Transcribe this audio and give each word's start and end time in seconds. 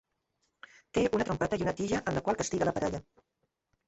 Té 0.97 1.03
una 1.17 1.27
trompeta 1.27 1.59
i 1.61 1.65
una 1.65 1.73
tija 1.81 1.99
amb 1.99 2.15
la 2.19 2.23
qual 2.29 2.39
castiga 2.39 2.69
la 2.71 2.73
parella. 2.79 3.03